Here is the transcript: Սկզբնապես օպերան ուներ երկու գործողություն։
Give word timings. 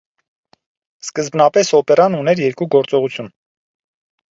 Սկզբնապես 1.07 1.69
օպերան 1.81 2.17
ուներ 2.23 2.43
երկու 2.47 2.69
գործողություն։ 2.79 3.33